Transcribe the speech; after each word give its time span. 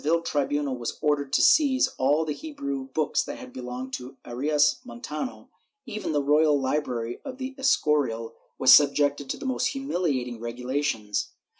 ^ 0.01 0.03
In 0.03 0.09
1618, 0.09 0.15
the 0.17 0.31
Seville 0.31 0.45
tribunal 0.47 0.79
was 0.79 0.97
ordered 0.99 1.31
to 1.33 1.41
seize 1.43 1.89
all 1.99 2.25
the 2.25 2.33
Hebrew 2.33 2.85
books 2.85 3.21
that 3.21 3.37
had 3.37 3.53
belonged 3.53 3.93
to 3.93 4.17
Arias 4.25 4.79
Montano.^ 4.83 5.49
Even 5.85 6.11
the 6.11 6.23
royal 6.23 6.59
library 6.59 7.19
of 7.23 7.37
the 7.37 7.53
Escorial 7.59 8.33
was 8.57 8.73
subjected 8.73 9.29
to 9.29 9.37
the 9.37 9.45
most 9.45 9.75
humili 9.75 10.17
ating 10.19 10.39
regulations. 10.39 11.33